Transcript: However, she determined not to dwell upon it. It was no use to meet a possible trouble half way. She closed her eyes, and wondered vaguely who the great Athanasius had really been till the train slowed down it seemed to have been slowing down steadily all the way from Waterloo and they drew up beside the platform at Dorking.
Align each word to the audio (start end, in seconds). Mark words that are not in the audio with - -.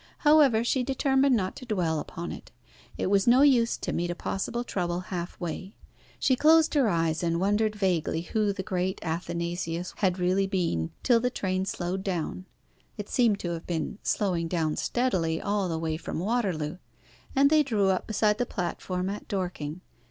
However, 0.25 0.63
she 0.63 0.81
determined 0.81 1.35
not 1.35 1.55
to 1.57 1.63
dwell 1.67 1.99
upon 1.99 2.31
it. 2.31 2.49
It 2.97 3.05
was 3.05 3.27
no 3.27 3.43
use 3.43 3.77
to 3.77 3.93
meet 3.93 4.09
a 4.09 4.15
possible 4.15 4.63
trouble 4.63 4.99
half 5.01 5.39
way. 5.39 5.75
She 6.17 6.35
closed 6.35 6.73
her 6.73 6.89
eyes, 6.89 7.21
and 7.21 7.39
wondered 7.39 7.75
vaguely 7.75 8.21
who 8.21 8.51
the 8.51 8.63
great 8.63 8.97
Athanasius 9.03 9.93
had 9.97 10.17
really 10.17 10.47
been 10.47 10.89
till 11.03 11.19
the 11.19 11.29
train 11.29 11.65
slowed 11.67 12.03
down 12.03 12.45
it 12.97 13.09
seemed 13.09 13.39
to 13.41 13.51
have 13.51 13.67
been 13.67 13.99
slowing 14.01 14.47
down 14.47 14.75
steadily 14.75 15.39
all 15.39 15.69
the 15.69 15.77
way 15.77 15.97
from 15.97 16.17
Waterloo 16.17 16.79
and 17.35 17.51
they 17.51 17.61
drew 17.61 17.89
up 17.89 18.07
beside 18.07 18.39
the 18.39 18.45
platform 18.47 19.07
at 19.07 19.27
Dorking. 19.27 19.81